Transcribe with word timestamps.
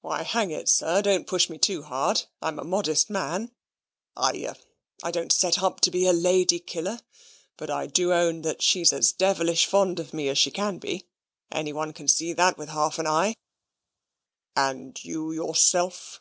"Why, 0.00 0.24
hang 0.24 0.50
it, 0.50 0.68
sir, 0.68 1.02
don't 1.02 1.24
push 1.24 1.48
me 1.48 1.56
too 1.56 1.84
hard. 1.84 2.24
I'm 2.42 2.58
a 2.58 2.64
modest 2.64 3.08
man. 3.08 3.52
I 4.16 4.44
ah 4.48 4.54
I 5.04 5.12
don't 5.12 5.30
set 5.30 5.62
up 5.62 5.78
to 5.82 5.90
be 5.92 6.04
a 6.04 6.12
lady 6.12 6.58
killer; 6.58 6.98
but 7.56 7.70
I 7.70 7.86
do 7.86 8.12
own 8.12 8.42
that 8.42 8.60
she's 8.60 8.92
as 8.92 9.12
devilish 9.12 9.66
fond 9.66 10.00
of 10.00 10.12
me 10.12 10.28
as 10.28 10.38
she 10.38 10.50
can 10.50 10.78
be. 10.78 11.06
Anybody 11.52 11.92
can 11.92 12.08
see 12.08 12.32
that 12.32 12.58
with 12.58 12.70
half 12.70 12.98
an 12.98 13.06
eye." 13.06 13.36
"And 14.56 14.98
you 15.04 15.30
yourself?" 15.30 16.20